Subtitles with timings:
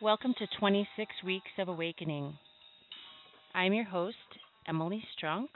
[0.00, 2.38] Welcome to 26 Weeks of Awakening.
[3.52, 4.14] I'm your host,
[4.68, 5.48] Emily Strunk,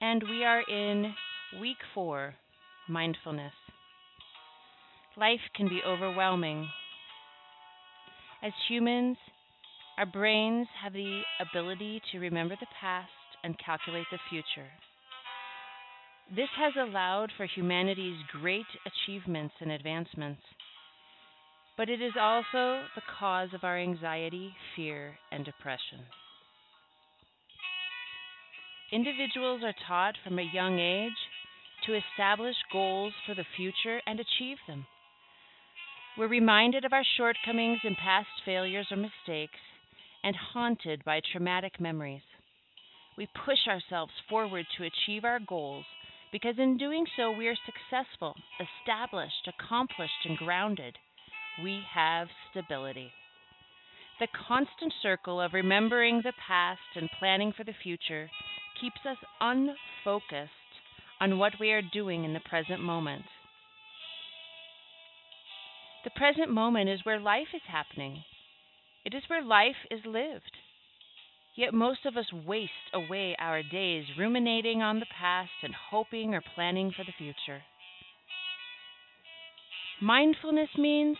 [0.00, 1.14] and we are in
[1.60, 2.34] week four
[2.88, 3.52] mindfulness.
[5.16, 6.68] Life can be overwhelming.
[8.42, 9.16] As humans,
[9.96, 13.10] our brains have the ability to remember the past
[13.44, 14.68] and calculate the future.
[16.34, 20.40] This has allowed for humanity's great achievements and advancements,
[21.76, 26.00] but it is also the cause of our anxiety, fear, and depression.
[28.92, 31.12] Individuals are taught from a young age
[31.86, 34.86] to establish goals for the future and achieve them.
[36.16, 39.58] We're reminded of our shortcomings and past failures or mistakes
[40.22, 42.22] and haunted by traumatic memories.
[43.18, 45.84] We push ourselves forward to achieve our goals
[46.30, 50.96] because in doing so we are successful, established, accomplished, and grounded.
[51.62, 53.12] We have stability.
[54.20, 58.30] The constant circle of remembering the past and planning for the future
[58.80, 60.50] keeps us unfocused
[61.20, 63.24] on what we are doing in the present moment.
[66.04, 68.24] The present moment is where life is happening.
[69.04, 70.58] It is where life is lived.
[71.56, 76.42] Yet most of us waste away our days ruminating on the past and hoping or
[76.54, 77.62] planning for the future.
[80.00, 81.16] Mindfulness means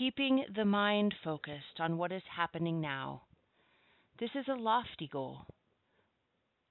[0.00, 3.20] keeping the mind focused on what is happening now.
[4.18, 5.40] This is a lofty goal.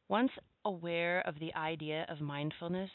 [0.08, 0.32] Once
[0.66, 2.90] aware of the idea of mindfulness,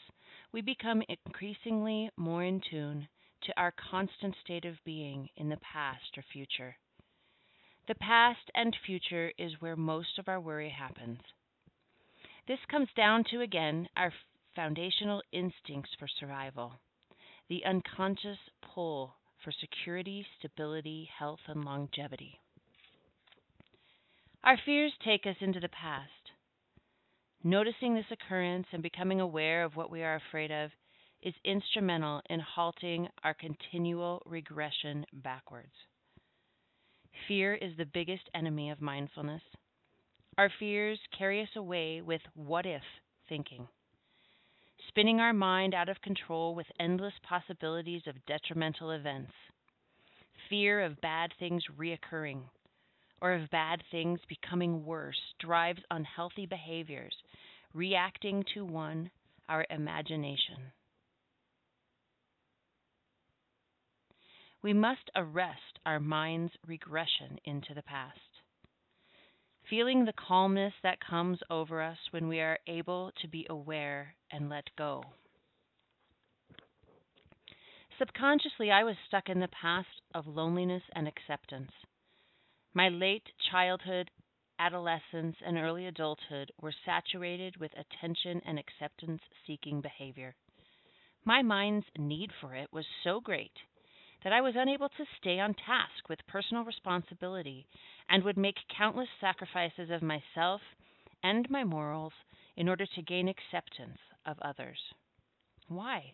[0.51, 3.07] we become increasingly more in tune
[3.43, 6.75] to our constant state of being in the past or future.
[7.87, 11.19] The past and future is where most of our worry happens.
[12.45, 14.11] This comes down to, again, our
[14.53, 16.73] foundational instincts for survival,
[17.47, 18.39] the unconscious
[18.73, 19.13] pull
[19.45, 22.39] for security, stability, health, and longevity.
[24.43, 26.09] Our fears take us into the past.
[27.43, 30.71] Noticing this occurrence and becoming aware of what we are afraid of
[31.21, 35.73] is instrumental in halting our continual regression backwards.
[37.27, 39.41] Fear is the biggest enemy of mindfulness.
[40.37, 42.81] Our fears carry us away with what if
[43.29, 43.67] thinking,
[44.95, 49.33] spinning our mind out of control with endless possibilities of detrimental events,
[50.49, 52.39] fear of bad things reoccurring,
[53.21, 57.13] or of bad things becoming worse drives unhealthy behaviors,
[57.73, 59.11] reacting to one,
[59.49, 60.71] our imagination.
[64.63, 68.34] We must arrest our mind's regression into the past.
[69.69, 74.47] Feeling the calmness that comes over us when we are able to be aware and
[74.47, 75.03] let go.
[77.97, 81.71] Subconsciously, I was stuck in the past of loneliness and acceptance.
[82.75, 84.11] My late childhood,
[84.59, 90.35] adolescence, and early adulthood were saturated with attention and acceptance seeking behavior.
[91.23, 93.53] My mind's need for it was so great
[94.25, 97.67] that I was unable to stay on task with personal responsibility
[98.09, 100.61] and would make countless sacrifices of myself
[101.23, 102.11] and my morals
[102.57, 104.79] in order to gain acceptance of others.
[105.67, 106.13] Why?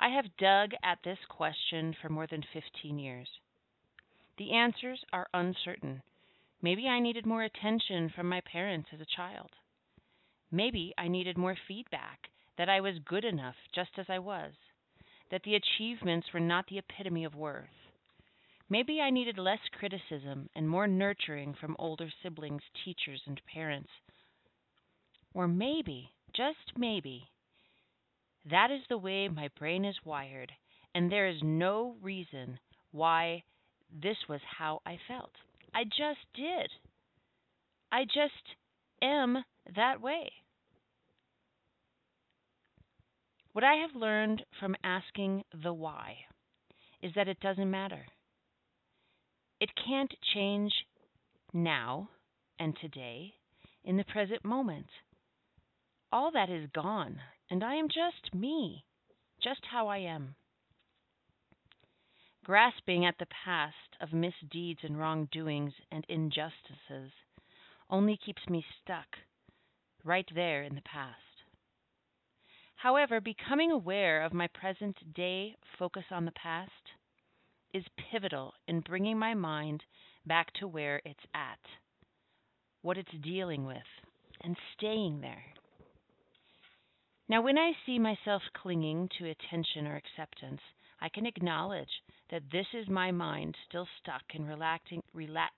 [0.00, 3.28] I have dug at this question for more than 15 years.
[4.36, 6.02] The answers are uncertain.
[6.62, 9.50] Maybe I needed more attention from my parents as a child.
[10.50, 12.18] Maybe I needed more feedback
[12.58, 14.52] that I was good enough just as I was
[15.30, 17.64] that the achievements were not the epitome of worth.
[18.68, 23.90] Maybe I needed less criticism and more nurturing from older siblings, teachers, and parents.
[25.34, 27.28] Or maybe, just maybe,
[28.50, 30.52] that is the way my brain is wired,
[30.94, 32.58] and there is no reason
[32.92, 33.42] why
[34.02, 35.32] this was how I felt.
[35.74, 36.70] I just did.
[37.92, 38.56] I just
[39.02, 39.44] am
[39.74, 40.30] that way.
[43.56, 46.18] What I have learned from asking the why
[47.00, 48.04] is that it doesn't matter.
[49.60, 50.74] It can't change
[51.54, 52.10] now
[52.58, 53.32] and today
[53.82, 54.88] in the present moment.
[56.12, 57.18] All that is gone,
[57.48, 58.84] and I am just me,
[59.42, 60.34] just how I am.
[62.44, 67.10] Grasping at the past of misdeeds and wrongdoings and injustices
[67.88, 69.16] only keeps me stuck
[70.04, 71.25] right there in the past.
[72.86, 76.70] However, becoming aware of my present day focus on the past
[77.74, 79.82] is pivotal in bringing my mind
[80.24, 81.58] back to where it's at,
[82.82, 83.88] what it's dealing with,
[84.42, 85.42] and staying there.
[87.28, 90.60] Now, when I see myself clinging to attention or acceptance,
[91.00, 95.48] I can acknowledge that this is my mind still stuck in rela-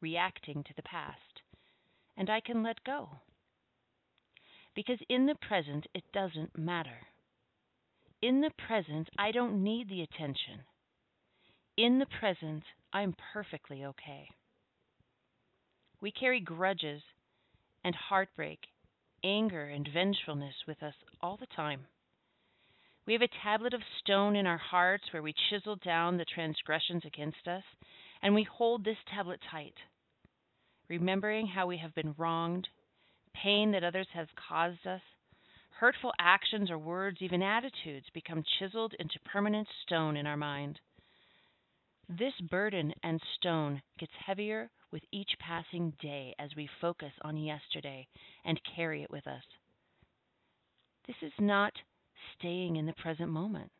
[0.00, 1.42] reacting to the past,
[2.16, 3.08] and I can let go.
[4.74, 7.06] Because in the present, it doesn't matter.
[8.22, 10.60] In the present, I don't need the attention.
[11.76, 14.28] In the present, I'm perfectly okay.
[16.00, 17.02] We carry grudges
[17.84, 18.60] and heartbreak,
[19.24, 21.86] anger and vengefulness with us all the time.
[23.06, 27.02] We have a tablet of stone in our hearts where we chisel down the transgressions
[27.04, 27.64] against us,
[28.22, 29.74] and we hold this tablet tight,
[30.88, 32.68] remembering how we have been wronged,
[33.34, 35.00] pain that others have caused us.
[35.78, 40.78] Hurtful actions or words, even attitudes, become chiseled into permanent stone in our mind.
[42.08, 48.06] This burden and stone gets heavier with each passing day as we focus on yesterday
[48.44, 49.44] and carry it with us.
[51.06, 51.72] This is not
[52.38, 53.70] staying in the present moment.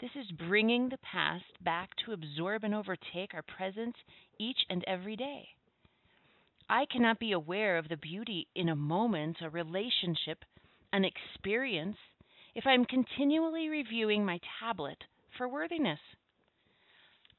[0.00, 3.96] This is bringing the past back to absorb and overtake our present
[4.38, 5.53] each and every day.
[6.68, 10.44] I cannot be aware of the beauty in a moment, a relationship,
[10.92, 11.96] an experience,
[12.54, 14.98] if I'm continually reviewing my tablet
[15.36, 15.98] for worthiness.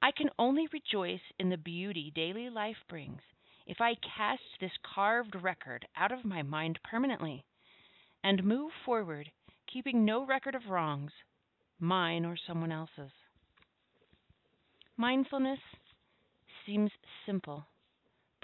[0.02, 3.22] I can only rejoice in the beauty daily life brings
[3.66, 7.44] if I cast this carved record out of my mind permanently
[8.24, 9.32] and move forward,
[9.72, 11.12] keeping no record of wrongs,
[11.80, 13.12] mine or someone else's.
[14.98, 15.60] Mindfulness
[16.66, 16.92] seems
[17.26, 17.66] simple,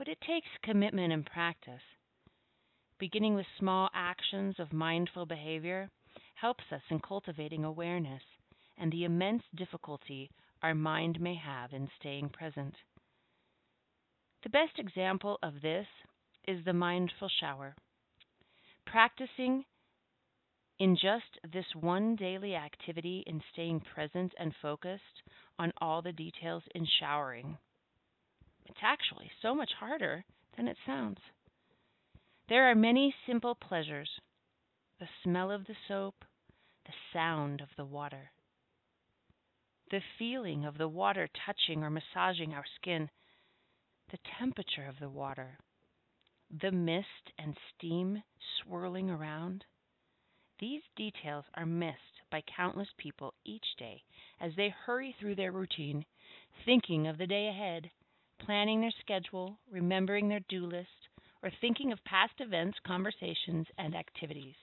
[0.02, 1.84] but it takes commitment and practice.
[2.98, 5.92] Beginning with small actions of mindful behavior
[6.34, 8.24] helps us in cultivating awareness
[8.80, 10.32] and the immense difficulty
[10.64, 12.74] our mind may have in staying present.
[14.42, 15.86] The best example of this
[16.48, 17.76] is the mindful shower.
[18.88, 19.66] Practicing
[20.80, 25.22] in just this one daily activity in staying present and focused
[25.60, 27.56] on all the details in showering.
[28.72, 30.26] It's actually so much harder
[30.58, 31.20] than it sounds.
[32.50, 34.10] There are many simple pleasures
[35.00, 36.16] the smell of the soap,
[36.86, 38.32] the sound of the water
[39.92, 43.10] the feeling of the water touching or massaging our skin,
[44.10, 45.60] the temperature of the water,
[46.62, 48.24] the mist and steam
[48.58, 49.66] swirling around.
[50.60, 54.02] These details are missed by countless people each day
[54.40, 56.06] as they hurry through their routine,
[56.64, 57.92] thinking of the day ahead,
[58.46, 60.88] planning their schedule, remembering their do list,
[61.44, 64.56] or thinking of past events, conversations, and activities.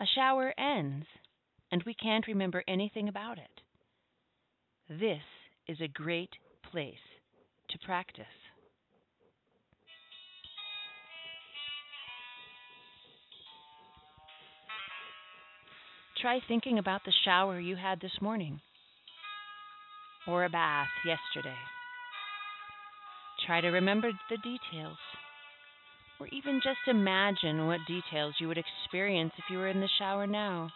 [0.00, 1.06] A shower ends
[1.72, 3.60] and we can't remember anything about it.
[4.88, 5.22] This
[5.68, 6.30] is a great
[6.70, 6.94] place
[7.70, 8.24] to practice.
[16.20, 18.60] Try thinking about the shower you had this morning
[20.26, 21.56] or a bath yesterday.
[23.46, 24.98] Try to remember the details
[26.20, 30.26] or even just imagine what details you would experience if you were in the shower
[30.26, 30.70] now.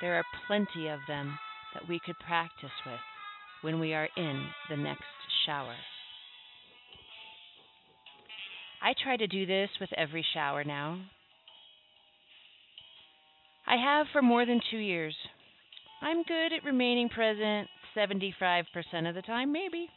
[0.00, 1.36] There are plenty of them
[1.74, 3.00] that we could practice with
[3.62, 5.02] when we are in the next
[5.44, 5.74] shower.
[8.82, 11.00] I try to do this with every shower now.
[13.66, 15.16] I have for more than two years.
[16.02, 18.64] I'm good at remaining present 75%
[19.08, 19.88] of the time, maybe.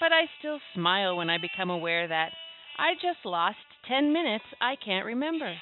[0.00, 2.32] But I still smile when I become aware that
[2.78, 3.58] I just lost
[3.88, 5.54] 10 minutes I can't remember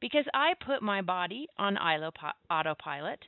[0.00, 3.20] because I put my body on autopilot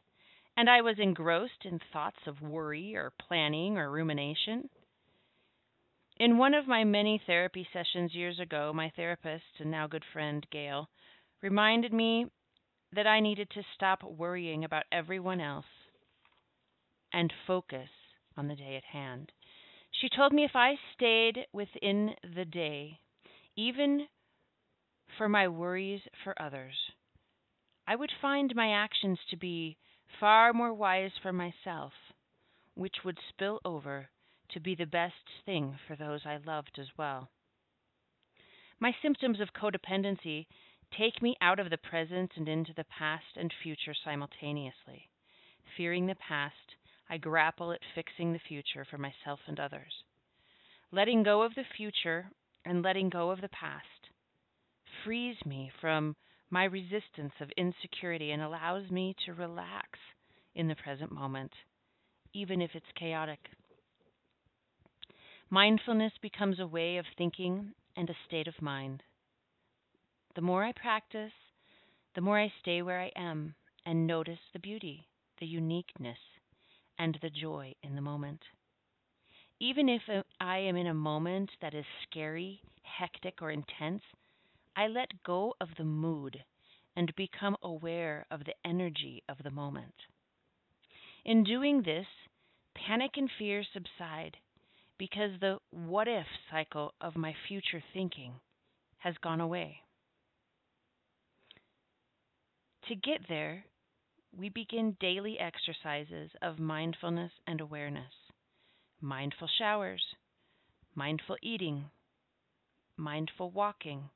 [0.56, 4.68] and I was engrossed in thoughts of worry or planning or rumination.
[6.18, 10.44] In one of my many therapy sessions years ago, my therapist and now good friend
[10.50, 10.88] Gail
[11.42, 12.26] reminded me
[12.94, 15.64] that I needed to stop worrying about everyone else
[17.12, 17.88] and focus
[18.36, 19.32] on the day at hand.
[20.00, 22.98] She told me if I stayed within the day,
[23.56, 24.06] even
[25.16, 26.74] for my worries for others.
[27.86, 29.76] I would find my actions to be
[30.18, 31.92] far more wise for myself,
[32.74, 34.08] which would spill over
[34.50, 37.28] to be the best thing for those I loved as well.
[38.80, 40.46] My symptoms of codependency
[40.98, 45.08] take me out of the present and into the past and future simultaneously.
[45.76, 46.76] Fearing the past,
[47.08, 49.92] I grapple at fixing the future for myself and others.
[50.92, 52.30] Letting go of the future
[52.64, 53.84] and letting go of the past
[55.04, 56.16] frees me from
[56.50, 59.98] my resistance of insecurity and allows me to relax
[60.54, 61.52] in the present moment,
[62.32, 63.40] even if it's chaotic.
[65.50, 69.02] Mindfulness becomes a way of thinking and a state of mind.
[70.34, 71.32] The more I practice,
[72.14, 73.54] the more I stay where I am
[73.86, 75.06] and notice the beauty,
[75.38, 76.18] the uniqueness,
[76.98, 78.42] and the joy in the moment.
[79.60, 80.02] Even if
[80.40, 84.02] I am in a moment that is scary, hectic, or intense,
[84.76, 86.42] I let go of the mood
[86.96, 89.94] and become aware of the energy of the moment.
[91.24, 92.06] In doing this,
[92.74, 94.36] panic and fear subside
[94.98, 98.32] because the what if cycle of my future thinking
[98.98, 99.83] has gone away.
[102.88, 103.64] To get there,
[104.36, 108.12] we begin daily exercises of mindfulness and awareness
[109.00, 110.02] mindful showers,
[110.94, 111.84] mindful eating,
[112.98, 114.10] mindful walking,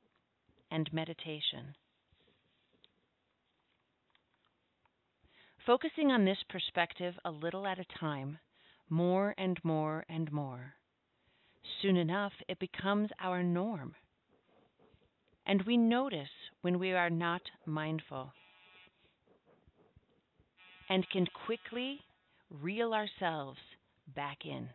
[0.69, 1.73] and meditation.
[5.65, 8.37] Focusing on this perspective a little at a time,
[8.87, 10.75] more and more and more,
[11.81, 13.95] soon enough it becomes our norm.
[15.47, 16.29] And we notice
[16.61, 18.31] when we are not mindful
[20.89, 21.99] and can quickly
[22.61, 23.59] reel ourselves
[24.15, 24.69] back in.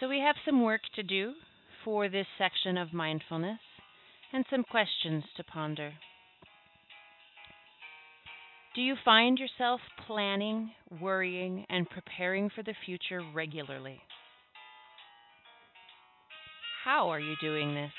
[0.00, 1.32] So we have some work to do
[1.84, 3.58] for this section of mindfulness
[4.32, 5.92] and some questions to ponder.
[8.78, 10.70] Do you find yourself planning,
[11.00, 13.98] worrying, and preparing for the future regularly?
[16.84, 17.90] How are you doing this?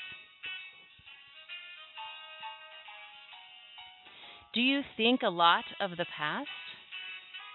[4.54, 6.48] Do you think a lot of the past,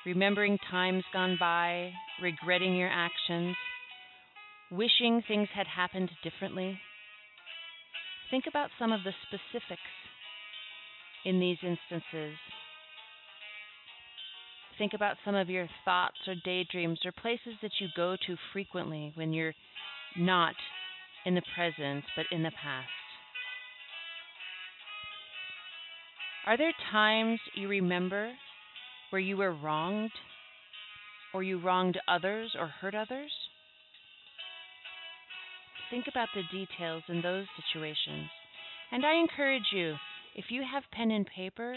[0.05, 3.55] remembering times gone by, regretting your actions,
[4.69, 6.77] wishing things had happened differently?
[8.29, 9.81] Think about some of the specifics
[11.25, 12.37] in these instances.
[14.77, 19.11] Think about some of your thoughts or daydreams or places that you go to frequently
[19.15, 19.53] when you're
[20.17, 20.55] not
[21.25, 22.89] in the present but in the past.
[26.45, 28.31] Are there times you remember
[29.09, 30.11] where you were wronged
[31.33, 33.31] or you wronged others or hurt others?
[35.89, 38.29] Think about the details in those situations.
[38.91, 39.95] And I encourage you,
[40.35, 41.75] if you have pen and paper,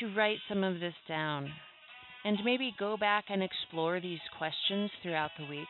[0.00, 1.50] to write some of this down
[2.24, 5.68] and maybe go back and explore these questions throughout the week.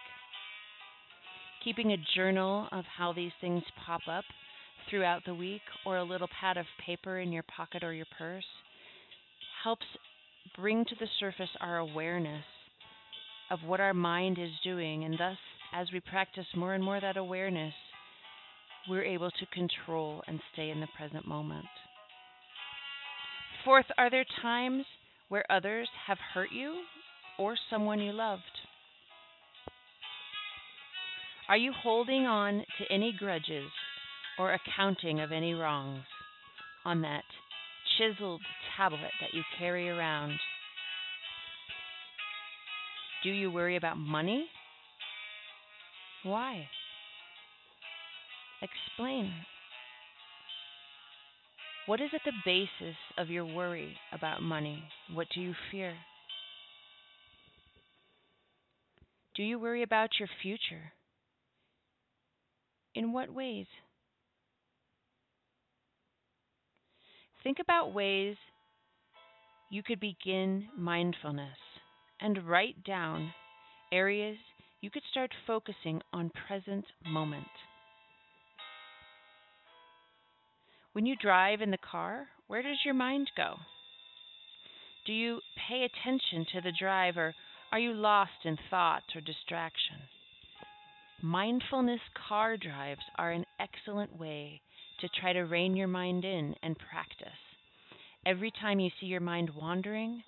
[1.64, 4.25] Keeping a journal of how these things pop up
[4.88, 8.45] throughout the week or a little pad of paper in your pocket or your purse
[9.64, 9.87] helps
[10.56, 12.45] bring to the surface our awareness
[13.50, 15.37] of what our mind is doing and thus
[15.75, 17.75] as we practice more and more that awareness,
[18.88, 21.66] we're able to control and stay in the present moment.
[23.66, 24.85] Fourth, are there times
[25.28, 26.85] where others have hurt you
[27.37, 28.42] or someone you loved?
[31.49, 33.68] Are you holding on to any grudges
[34.38, 36.04] or accounting of any wrongs
[36.85, 37.25] on that
[37.99, 38.40] chiseled
[38.76, 40.38] tablet that you carry around?
[43.25, 44.46] Do you worry about money
[46.26, 46.68] why?
[48.61, 49.32] Explain.
[51.86, 54.82] What is at the basis of your worry about money?
[55.14, 55.94] What do you fear?
[59.36, 60.92] Do you worry about your future?
[62.96, 63.66] In what ways?
[67.44, 68.36] Think about ways
[69.70, 71.56] you could begin mindfulness
[72.20, 73.30] and write down
[73.92, 74.38] areas
[74.80, 77.46] you could start focusing on present moment.
[80.96, 83.56] When you drive in the car, where does your mind go?
[85.04, 87.34] Do you pay attention to the drive or
[87.70, 89.96] are you lost in thoughts or distraction?
[91.20, 94.62] Mindfulness car drives are an excellent way
[95.00, 97.28] to try to rein your mind in and practice.
[98.24, 100.22] Every time you see your mind wandering,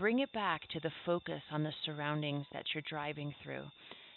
[0.00, 3.64] bring it back to the focus on the surroundings that you're driving through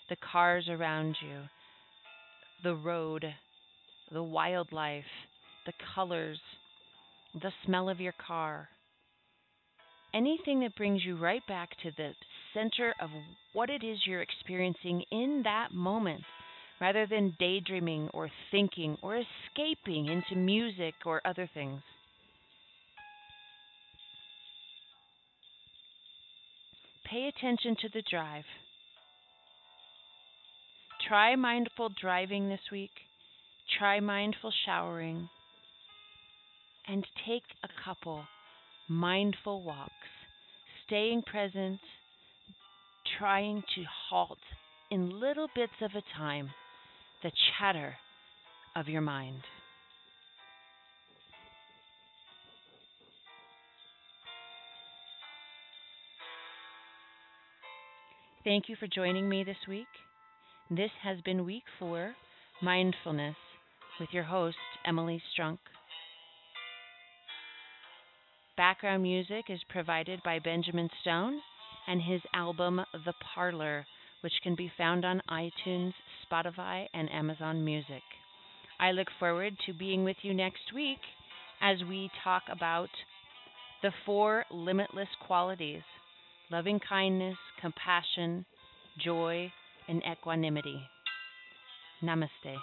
[0.07, 1.41] the cars around you,
[2.63, 3.25] the road,
[4.13, 5.03] the wildlife,
[5.65, 6.39] the colors,
[7.41, 8.69] the smell of your car.
[10.13, 12.11] Anything that brings you right back to the
[12.53, 13.09] center of
[13.53, 16.23] what it is you're experiencing in that moment,
[16.81, 21.81] rather than daydreaming or thinking or escaping into music or other things.
[27.09, 28.43] Pay attention to the drive.
[31.07, 32.91] Try mindful driving this week.
[33.79, 35.29] Try mindful showering.
[36.91, 38.23] And take a couple
[38.89, 39.91] mindful walks.
[40.87, 41.79] staying present,
[43.19, 44.39] trying to halt
[44.89, 46.49] in little bits of a time
[47.21, 47.93] the chatter
[48.75, 49.43] of your mind.
[58.43, 59.85] Thank you for joining me this week.
[60.71, 62.15] This has been week four,
[62.63, 63.35] Mindfulness,
[63.99, 65.59] with your host, Emily Strunk.
[68.59, 71.39] Background music is provided by Benjamin Stone
[71.87, 73.85] and his album The Parlor,
[74.19, 75.93] which can be found on iTunes,
[76.29, 78.03] Spotify, and Amazon Music.
[78.77, 80.97] I look forward to being with you next week
[81.61, 82.89] as we talk about
[83.81, 85.83] the four limitless qualities
[86.51, 88.45] loving kindness, compassion,
[89.01, 89.49] joy,
[89.87, 90.81] and equanimity.
[92.03, 92.57] Namaste.